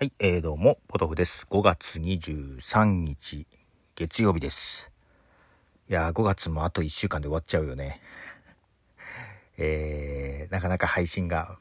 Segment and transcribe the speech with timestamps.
[0.00, 1.46] はい、えー、どうも、ポトフです。
[1.50, 3.46] 5月23日、
[3.94, 4.90] 月曜日です。
[5.90, 8.00] いやー、5月もあと1週間で終わっちゃうよね。
[9.60, 11.58] えー、なかなか配信が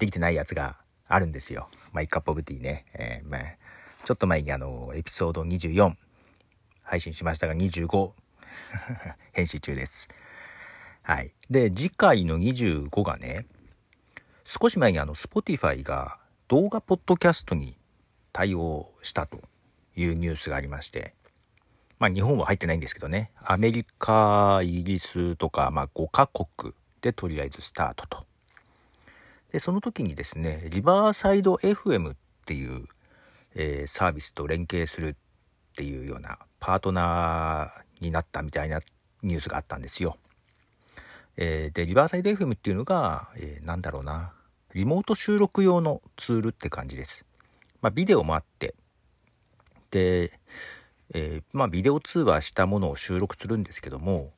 [0.00, 0.76] できてないやつが
[1.06, 1.70] あるんですよ。
[1.92, 2.84] マイカップオブティーね。
[2.94, 3.42] えー、まあ、
[4.04, 5.94] ちょっと前にあの、エピソード24
[6.82, 8.12] 配信しましたが、25
[9.30, 10.08] 編集中です。
[11.02, 11.32] はい。
[11.48, 13.46] で、次回の25がね、
[14.44, 16.19] 少し前にあの、Spotify が
[16.50, 17.76] 動画ポッドキャストに
[18.32, 19.40] 対応したと
[19.94, 21.14] いうニュースがありまして、
[22.00, 28.26] まあ日本は入ってないんですけどね、アメリカ、イギリスとか、まあ5カ国でとりあえずスタートと。
[29.52, 32.84] で、その時にですね、リバーサイド FM っていう、
[33.54, 35.14] えーサービスと連携するっ
[35.76, 38.80] ていうようなパートナーになったみたいな
[39.22, 40.16] ニュースがあったんですよ。
[41.36, 44.32] えーで、 Riverside FM っていうのが、えーなんだろうな、
[44.74, 47.24] リモート収録用のツールって感じです。
[47.82, 48.74] まあ、ビデオもあって、
[49.90, 50.38] で、
[51.12, 54.32] えーまあ、ビデオ通話したものを収録するんですけども、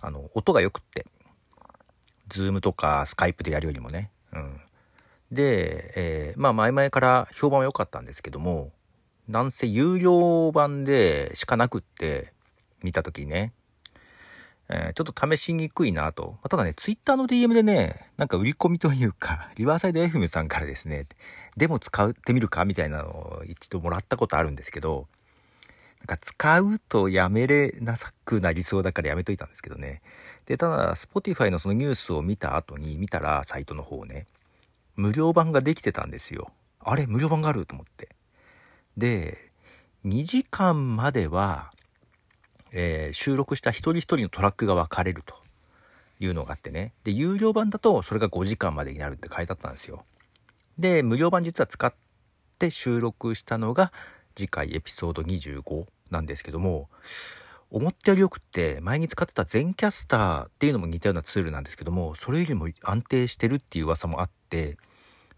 [0.00, 1.06] あの、音が良くって、
[2.28, 4.60] ズームとかスカイプでやるよりもね、うん。
[5.30, 8.72] で、えーまあ、前々から評判は良かったんですけども、
[9.28, 12.32] なんせ有料版でしかなくって、
[12.82, 13.52] 見た時にね、
[14.68, 16.32] えーちょっと試しにくいなと。
[16.32, 21.06] まあただね、ツイッターの DM でね、なんか売り込みというか、 リバーサイド FM さんからですね、
[21.56, 25.06] でも使ってみるかみたいなのを一度もらったことあるんですけど、
[26.00, 30.02] なんか使うとやめれなさくなりそうだからやめといたんですけどね。
[30.46, 34.26] で、ただ、Spotify のそのニュースを見た後に見たら、サイトの方ね、
[34.96, 36.50] 無料版ができてたんですよ。
[36.80, 37.64] あれ、無料版がある？
[37.64, 38.10] と思って。
[38.96, 39.50] で、
[40.04, 41.72] 2時間までは、
[42.74, 45.36] えー収録した一人一人のトラックが分かれると
[46.20, 46.92] いうのがあってね。
[47.04, 50.04] で、有料版だとそれが5時間までになるって書いてあったんですよ。
[50.78, 51.94] で、無料版実は使っ
[52.58, 53.92] て収録したのが
[54.34, 56.88] 次回エピソード25なんですけども、
[57.70, 64.76] 思ったよりよくって前に使ってた全キャスターっていうのも似たようなツールなんですけども、それよりも安定してるっていう噂もあって、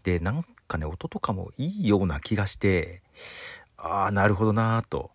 [0.03, 3.01] で、なんかね、音とかもいいような気がして、
[3.77, 5.11] ああ、なるほどなーと。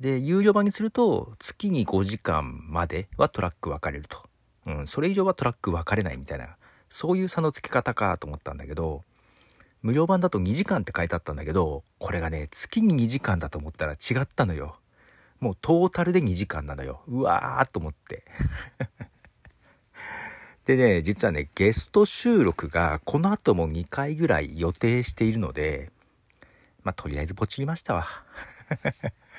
[0.00, 4.18] で、有料版にすると、月に5時間まではトラック分かれると。
[4.66, 6.56] うん、それ以上はトラック分かれないみたいな、
[6.90, 9.02] そういう差の付け方かと思ったんだけど、
[9.82, 14.76] 無料版だと2時間って書いてあったんだけど、これがね、月に2時間だと思ったら違ったのよ。
[15.40, 17.02] もうトータルで2時間なのよ。
[17.06, 18.24] うわーと思って。
[20.66, 25.92] でね、実はね、ゲスト収録がこの後も2回ぐらい予定しているので、
[26.82, 28.06] まあ、とりあえずポチりましたわ。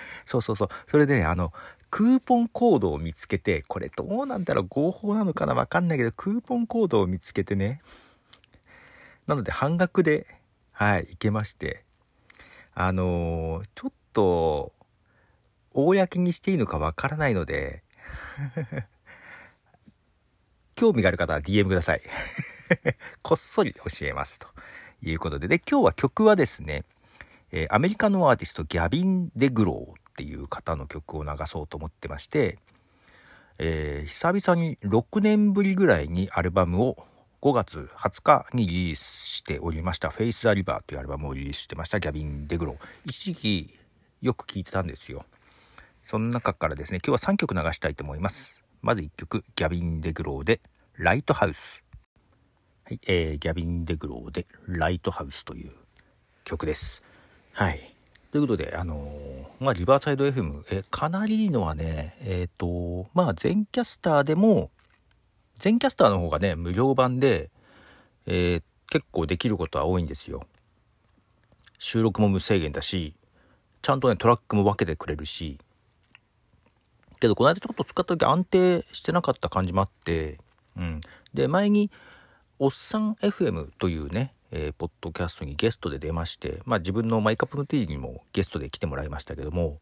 [0.26, 0.70] そうそうそう。
[0.88, 1.54] それで、ねあの、
[1.90, 7.82] クーポンコードを見つけて、これどうなんだろう合法なのかなわかんないけど、クーポンコードを見つけてね。
[9.26, 10.28] なので、半額で、
[10.72, 11.84] はい、行けまして。
[12.74, 14.74] あのーちょっと、
[15.74, 17.84] 公にしていいのかわからないので、
[20.76, 22.02] 興味がある方は DM ください。
[23.24, 24.40] こっそり教えます。
[24.40, 24.48] と
[25.02, 25.48] いうことで。
[25.48, 26.86] で、今日は曲はですね、
[27.52, 32.58] えーアメリカのアーティストギャビン・デグローっていう方の曲を流そうと思ってまして、
[33.58, 36.98] えー久々に6年ぶりぐらいにアルバムを
[37.42, 42.00] 5月20日にリリースしておりました「フェイス・ア・リバー」というアルバムをリリースしてました。
[42.00, 42.78] ギャビン・デグロー。
[43.06, 43.80] 一時期
[44.22, 45.24] よく聴いてたんですよ。
[46.04, 48.64] その中からですね今日は3曲流したいと思います。
[48.82, 50.62] まず1曲ギャビン・デグローで
[50.98, 51.84] 「ライトハウス」
[52.86, 55.72] はい、えーギャビン・デグローで「ライトハウス」という
[56.44, 57.04] 曲です。
[57.58, 57.80] はい。
[58.32, 64.70] ということで、あのーまあ、リバーサイド FM、え、かなりいいのはね、えっ、と、まあ、全キャスターでも、
[65.58, 67.50] 全キャスターの方がね、無料版で、
[68.28, 70.44] えー結構できることは多いんですよ。
[71.80, 73.16] 収録も無制限だし、
[73.82, 75.58] ちゃんとね、トラックも分けてくれるし、
[77.20, 80.38] けど、この間ちょっと使った時安定してなかった感じもあって、
[80.78, 81.02] うん。
[81.34, 81.92] で、前に、
[82.60, 89.80] おっさん FM というね、えーポッドキャストにゲストで出まして、まあ自分のマイカップのティーにもゲストで来てもらいましたけども、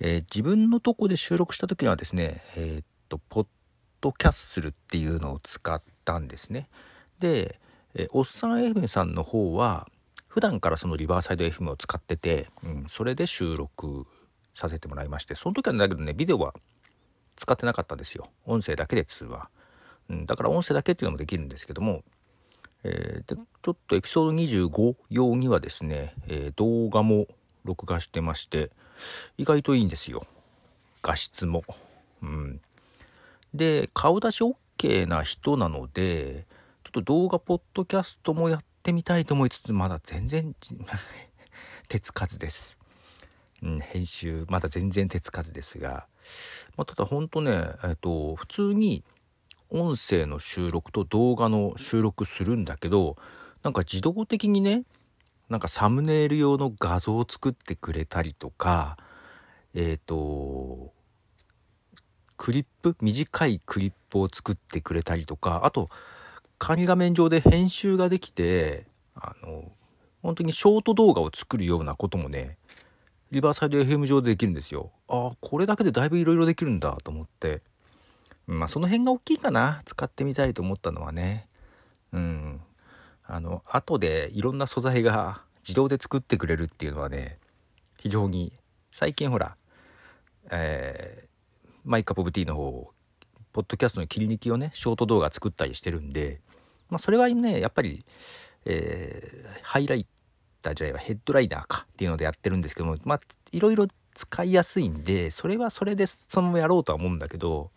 [0.00, 3.46] えー自分のとこで収録した時にはですね、えーっと、ポッ
[4.00, 6.68] ドキャッスルっていうのを使ったんですね。
[7.18, 7.58] で、
[7.94, 9.88] えーおっさん FM さんの方は、
[10.28, 14.06] 普段からそのリバーサイド FM を使ってて、うん、それで収録
[14.54, 16.54] させてもらいまして、その時はだけどね、ビデオは
[17.36, 18.28] 使ってなかったんですよ。
[18.46, 19.48] 音声だけで通話。
[20.08, 22.04] うん、だから音声だけっていうのもできるんですけども、
[22.84, 27.26] えーでちょっとエピソード25用にはですね、えー動画も
[27.64, 28.70] 録画してまして
[29.36, 30.26] 意外といいんですよ
[31.02, 31.64] 画質も。
[32.22, 32.60] うん、
[33.54, 36.44] で顔出し OK な人なので
[36.84, 40.54] ちょっと動画ポッドキャストもやってみたいと思いつつまだ全然
[41.88, 42.78] 手つかずです。
[43.62, 46.06] うん、編集まだ全然手つかずですが、
[46.76, 49.04] まあ、ただほんとね、えっと、普通に
[49.70, 53.16] 音声の収録と動画の収録するんだけど
[53.62, 54.82] なんか自動的にね
[55.48, 58.96] なんかサムネイル用の画像を作ってくれたりとか
[59.74, 60.92] えっ、ー、と
[62.36, 65.88] クリップ短いクリップを作ってくれたりとかあと
[66.58, 69.70] 仮画面上で編集ができてあの
[70.22, 72.56] 本当にショート動画を作るようなこともね
[73.30, 74.90] リバーサイド FM 上でできるんですよ。
[75.06, 77.62] ああこれだけでだいぶいろいろできるんだと思って
[78.52, 79.82] まあその辺が大きいかな。
[79.84, 81.48] 使ってみたいと思ったのはね。
[82.12, 82.60] うん。
[83.32, 87.38] あの後でいろんな素材が自動で作ってくれるっていうのはね
[88.00, 88.52] 非常に
[88.90, 89.56] 最近ほら
[90.50, 92.90] えー、マイカップオブティーの方
[93.52, 96.40] ポッドキャストの切り抜きをねショート動画作ったりしてるんで
[96.88, 98.04] まあそれはねやっぱり、
[98.64, 100.06] えー、ハイライ
[100.60, 103.20] ターじゃないわヘッドライナーかっていうのでやってるんですけどもまあ
[103.52, 107.70] いろいろ使いやすいんでそれはそれでそのままやろうとは思うんだけど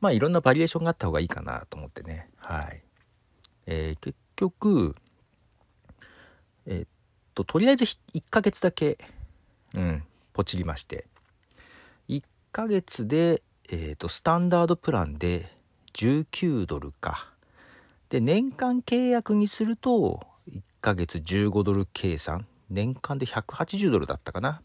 [0.00, 2.28] まあいろんなバリエーションがあった方がいいかなと思ってね。
[2.36, 2.82] はい、
[3.66, 4.94] えー、結局
[6.66, 6.88] えー、っ
[7.34, 7.98] ととりあえず1
[8.30, 8.98] ヶ月だけ
[9.74, 10.02] うん
[10.32, 11.06] ポチりまして。
[12.08, 12.22] 1
[12.52, 15.52] ヶ月でえー、っとスタンダードプランで
[15.94, 17.32] 19ドルか。
[18.08, 22.46] で年間契約にすると1ヶ月15ドル計算。
[22.70, 24.62] 年間で180ドルだったかな。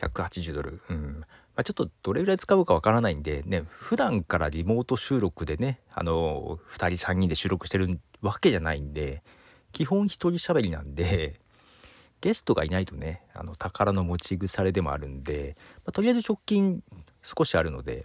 [0.00, 0.80] 180ドル。
[0.88, 1.24] うん。
[1.56, 9.22] まあ、ちょっとどれぐらい使うかわからないんでね普段からリモート収録でねあの2人3人で収録してるわけじゃないんで
[9.72, 11.40] 基本一人喋りなんで
[12.20, 16.82] ゲストがいないとねあの宝の持ち腐れでもあるんで、まあ、とりあえず直近
[17.22, 18.04] 少しあるので、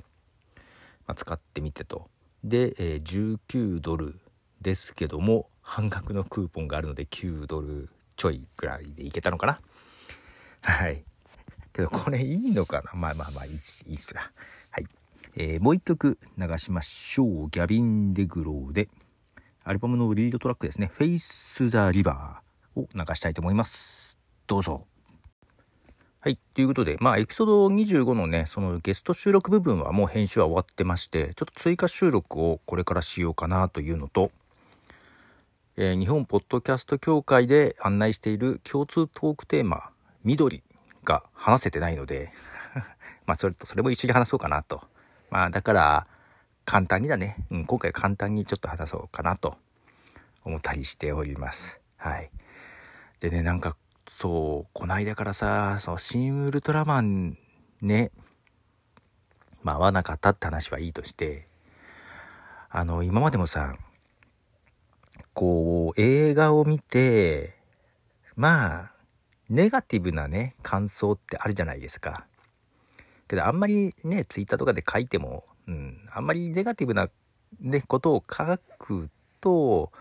[1.05, 2.09] まあ、使ってみてと。
[2.43, 4.19] で、えー、19ドル
[4.61, 9.59] ですけども半額のクーポンがあるので9ドルちょいぐらいでいけたのかな。
[10.61, 11.03] はい。
[11.73, 12.91] けどこれいいのかな？
[12.93, 14.31] まあまあまあいいっすいいっすが。
[14.71, 14.85] はい。
[15.35, 17.49] えー、もう一曲流しましょう。
[17.49, 18.89] ギャビン・デグローで、
[19.63, 24.17] アルバムのリードトラックですね、フェイス・ザ・リバーを流したいと思います。
[24.47, 24.85] どうぞ。
[26.19, 26.37] はい。
[26.53, 34.31] ということで、まあ、エピソード25のね、そのゲスト収録部分はもう編集は終わってまして、ちょっと追加収録をこれからしようかなというのと、
[35.77, 39.89] えー、日本ポッドキャスト協会で案内している共通トークテーマ、
[40.23, 40.61] 緑
[41.03, 42.31] が話せてないので
[43.25, 44.87] まあそれとそれも一緒に話そうかなと。
[45.29, 46.07] まあだから
[46.65, 49.57] 簡単にだね、うん、今回簡単にちょっと話そうかなと
[50.43, 51.79] 思ったりしております。
[51.97, 52.29] はい。
[53.19, 53.75] でねなんか
[54.07, 57.37] そうこないだからさそうシン・ウルトラマン
[57.81, 58.11] ね
[59.63, 61.47] まあ合わなかったって話はいいとして
[62.69, 63.75] あの今までもさ
[65.33, 67.55] こう映画を見て
[68.35, 68.91] まあ
[69.51, 72.25] ネガティブなね、感想ってあるじゃないですか。
[73.27, 77.09] けどあんまりね、ツイッターとかで書いても、うん、あんまりネガティブな、
[77.59, 79.09] ね、ことを書く
[79.41, 79.91] と、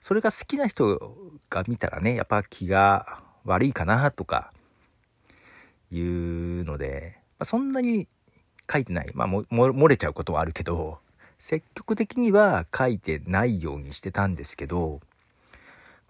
[0.00, 1.16] それが好きな人
[1.48, 4.52] が見たらね、やっぱ気が悪いかなとか、
[5.90, 8.08] いうので、まあ、そんなに
[8.70, 9.10] 書いてない。
[9.14, 10.98] まあ、漏れちゃうことはあるけど、
[11.38, 15.00] 積極的には書いてないようにしてたんですけど、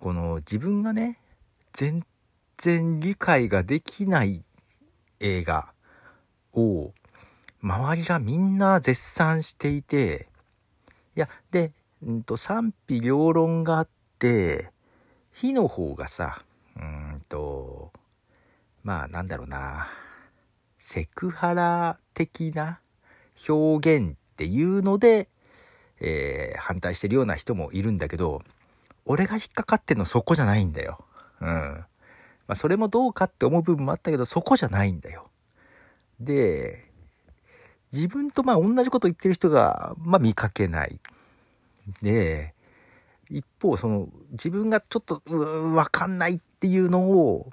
[0.00, 1.18] この自分がね、
[1.72, 2.04] 全
[2.58, 4.42] 然理解ができない
[5.20, 5.72] 映画
[6.52, 6.92] を
[7.62, 10.28] 周りがみんな絶賛していて
[11.16, 11.72] いやで、
[12.02, 13.88] うんと、賛否両論があっ
[14.18, 14.70] て
[15.32, 16.40] 火の方がさ
[16.76, 17.92] うんと
[18.82, 19.88] まあなんだろうな
[20.78, 22.80] セクハラ的な
[23.48, 25.28] 表現っていうので、
[26.00, 28.42] えー、反対してるような人もいるんだけど
[29.04, 31.04] 俺が引っかかってんのそこじゃないんだよ。
[31.40, 31.84] うん。
[32.48, 35.30] まあ、それもどうかって思う部分もあったけど、そこじゃないんだよ。
[36.18, 36.90] で、
[37.92, 40.98] 自分とまあ同じこと言ってる人が、まあ見かけない。
[42.02, 42.54] で、
[43.30, 47.50] 一方、その自分がちょっと、うわかんないっていうのを、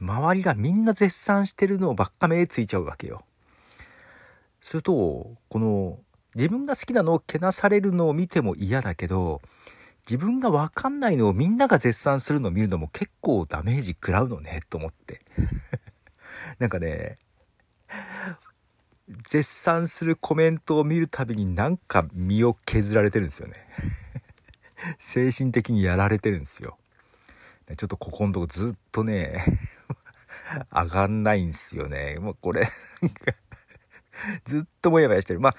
[0.00, 3.24] 周りがみんな絶賛してるのをばっか目ついちゃうわけよ。
[4.60, 5.98] すると、この
[6.34, 9.40] 自分が好きなのをけなされるのを見ても嫌だけど、
[10.08, 15.20] 自分がわかんないのをみんなが絶賛するのを見るのも結構ダメージ食らうのね、 と思って。
[16.58, 17.18] なんかね、
[19.24, 23.54] 絶賛するコメントを見るたびになんか身を削られてるんですよね。
[24.98, 26.78] 精神的にやられてるんですよ。
[27.76, 29.44] ちょっとここのとこずっとね、
[30.72, 32.18] 上がんないんですよね。
[32.18, 32.70] もうこれ
[34.46, 35.40] ずっともやもやしてる。
[35.40, 35.56] まあ、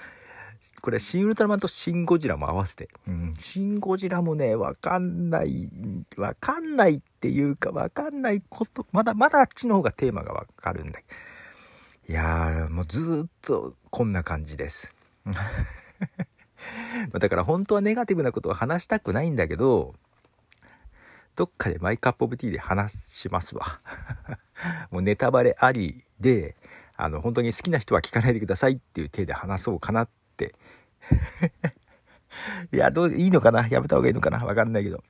[0.82, 2.88] これ、シン・ウルトラマンとシン・ゴジラも合わせて。
[3.08, 5.68] うん、シン・ゴジラもね、わかんない、
[6.16, 11.00] わかんないっていうか、わかんないこと、まだ、まだあっちの方がテーマがわかるんだ。
[11.00, 14.92] いやー、もうずっとこんな感じです。
[17.12, 19.94] だから本当はネガティブなことを話したくないんだけど、
[21.36, 23.80] どっかでマイカップオブティーで話しますわ。
[24.90, 26.56] もうネタバレありで、
[26.96, 30.19] あの、本当に好きな人は聞かないでくださいっていう体で話そうかなって。
[32.72, 33.66] いや、どう、いいのかな？
[33.68, 34.44] やめた方がいいのかな？
[34.44, 35.02] わかんないけど。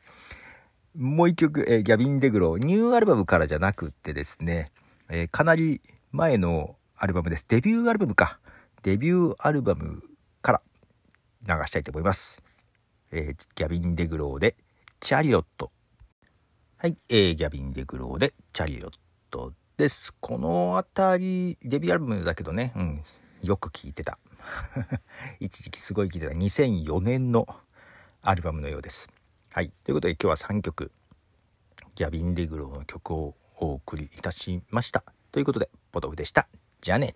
[0.97, 4.73] もう一曲、えー、ギャビン・デグロ、ニューアルバムからじゃなくってですね、
[5.09, 7.47] えー、かなり前のアルバムです。
[7.49, 8.41] デビューアルバムか。
[8.83, 10.03] デビューアルバム
[10.43, 10.63] から
[11.47, 12.43] 流したいと思います。
[13.13, 14.57] えー、ギャビン・デグローで、
[15.01, 15.71] チャリオット。
[16.77, 18.93] はい、えー、ギャビン・デグローで、チャリオッ
[19.31, 20.15] トです。
[20.21, 23.03] この辺り、デビューアルバムだけどね、うん、
[23.43, 24.19] よく聴いてた。
[25.41, 26.35] 一時期すごい聴いてた。
[26.35, 27.47] 2004年の
[28.23, 29.11] アルバムのようです。
[29.53, 29.71] はい。
[29.85, 30.93] ということで今日は3曲、
[31.95, 35.05] ギャビン・デグローの曲をお送りいたしました。
[35.33, 36.49] ということで、ポトフでした。
[36.81, 37.15] じゃあね。